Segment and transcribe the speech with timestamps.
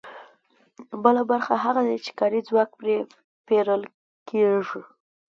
[1.03, 2.95] بله برخه هغه ده چې کاري ځواک پرې
[3.47, 3.81] پېرل
[4.29, 4.81] کېږي